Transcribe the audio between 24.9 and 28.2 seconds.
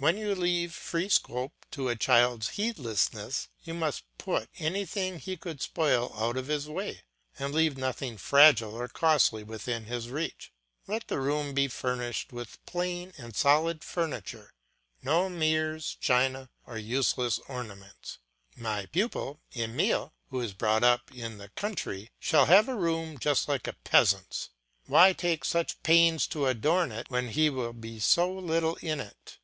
take such pains to adorn it when he will be